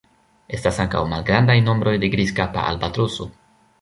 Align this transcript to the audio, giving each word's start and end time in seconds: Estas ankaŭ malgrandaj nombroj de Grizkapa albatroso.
Estas 0.57 0.79
ankaŭ 0.85 1.03
malgrandaj 1.11 1.57
nombroj 1.67 1.93
de 2.05 2.09
Grizkapa 2.17 2.65
albatroso. 2.71 3.29